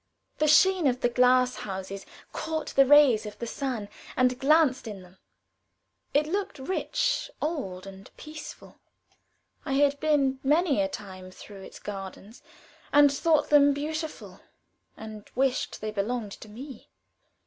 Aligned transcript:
The 0.39 0.47
sheen 0.47 0.87
of 0.87 1.01
the 1.01 1.09
glass 1.09 1.57
houses 1.57 2.07
caught 2.33 2.69
the 2.69 2.87
rays 2.87 3.27
of 3.27 3.37
the 3.37 3.45
sun 3.45 3.87
and 4.17 4.39
glanced 4.39 4.87
in 4.87 5.03
them. 5.03 5.19
It 6.11 6.25
looked 6.25 6.57
rich, 6.57 7.29
old, 7.39 7.85
and 7.85 8.09
peaceful. 8.17 8.79
I 9.63 9.73
had 9.73 9.99
been 9.99 10.39
many 10.43 10.81
a 10.81 10.87
time 10.89 11.29
through 11.29 11.61
its 11.61 11.77
gardens, 11.77 12.41
and 12.91 13.13
thought 13.13 13.49
them 13.51 13.73
beautiful, 13.73 14.39
and 14.97 15.29
wished 15.35 15.81
they 15.81 15.91
belonged 15.91 16.31
to 16.31 16.49
me. 16.49 16.89